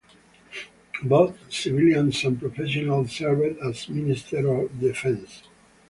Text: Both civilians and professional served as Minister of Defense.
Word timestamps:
Both 1.03 1.53
civilians 1.53 2.23
and 2.23 2.39
professional 2.39 3.07
served 3.07 3.59
as 3.59 3.87
Minister 3.87 4.47
of 4.47 4.79
Defense. 4.79 5.43